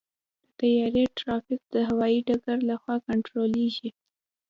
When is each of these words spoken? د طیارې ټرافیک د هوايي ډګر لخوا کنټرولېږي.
د 0.45 0.47
طیارې 0.59 1.03
ټرافیک 1.17 1.61
د 1.73 1.75
هوايي 1.87 2.19
ډګر 2.27 2.57
لخوا 2.69 2.95
کنټرولېږي. 3.07 3.89